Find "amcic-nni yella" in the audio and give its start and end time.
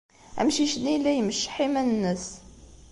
0.39-1.11